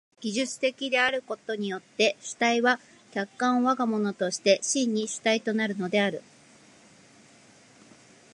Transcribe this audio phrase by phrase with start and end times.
[0.19, 2.79] 技術的であることによって主体は
[3.13, 6.23] 客観を我が物として真に主体となるのである。